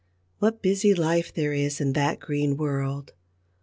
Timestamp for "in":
1.79-1.93